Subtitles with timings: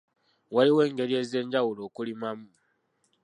[0.55, 2.47] Waliwo engeri ez'enjawulo ez'okulimamu.